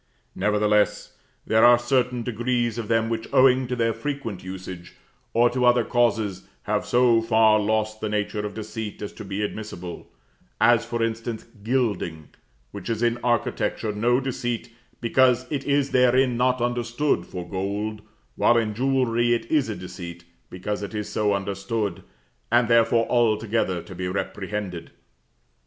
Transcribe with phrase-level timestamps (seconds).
[0.33, 1.15] Nevertheless,
[1.45, 4.95] there are certain degrees of them, which, owing to their frequent usage,
[5.31, 9.43] or to other causes, have so far lost the nature of deceit as to be
[9.43, 10.09] admissible;
[10.59, 12.29] as, for instance, gilding,
[12.71, 18.01] which is in architecture no deceit, because it is therein not understood for gold;
[18.35, 22.01] while in jewellery it is a deceit, because it is so understood,
[22.51, 24.89] and therefore altogether to be reprehended.